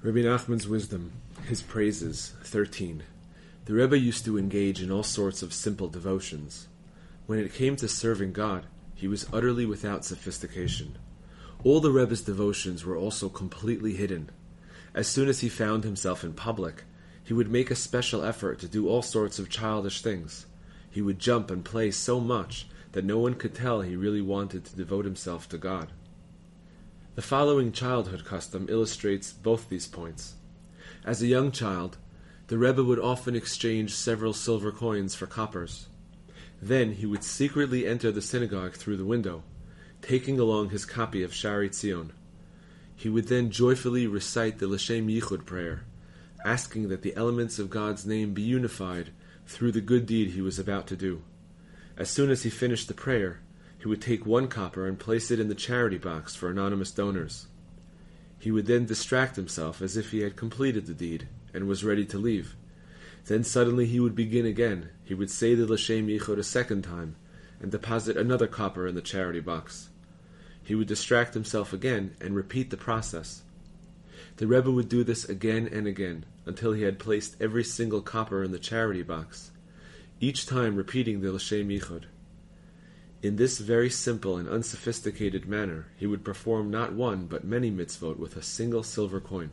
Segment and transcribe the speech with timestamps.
[0.00, 1.10] Rabbi Nachman's wisdom,
[1.48, 3.02] his praises, 13.
[3.64, 6.68] The Rebbe used to engage in all sorts of simple devotions.
[7.26, 10.98] When it came to serving God, he was utterly without sophistication.
[11.64, 14.30] All the Rebbe's devotions were also completely hidden.
[14.94, 16.84] As soon as he found himself in public,
[17.24, 20.46] he would make a special effort to do all sorts of childish things.
[20.88, 24.64] He would jump and play so much that no one could tell he really wanted
[24.64, 25.90] to devote himself to God.
[27.18, 30.34] The following childhood custom illustrates both these points.
[31.04, 31.98] As a young child,
[32.46, 35.88] the Rebbe would often exchange several silver coins for coppers.
[36.62, 39.42] Then he would secretly enter the synagogue through the window,
[40.00, 42.10] taking along his copy of Shaarei Tzion.
[42.94, 45.86] He would then joyfully recite the L'Shem Yichud prayer,
[46.44, 49.10] asking that the elements of God's name be unified
[49.44, 51.24] through the good deed he was about to do.
[51.96, 53.40] As soon as he finished the prayer,
[53.78, 57.46] he would take one copper and place it in the charity box for anonymous donors.
[58.38, 62.04] He would then distract himself as if he had completed the deed and was ready
[62.06, 62.54] to leave.
[63.26, 64.90] Then suddenly he would begin again.
[65.04, 67.16] He would say the L'Shem Yichud a second time
[67.60, 69.88] and deposit another copper in the charity box.
[70.62, 73.42] He would distract himself again and repeat the process.
[74.36, 78.44] The Rebbe would do this again and again until he had placed every single copper
[78.44, 79.50] in the charity box,
[80.20, 82.04] each time repeating the L'Shem Yichud.
[83.20, 88.16] In this very simple and unsophisticated manner, he would perform not one but many mitzvot
[88.16, 89.50] with a single silver coin.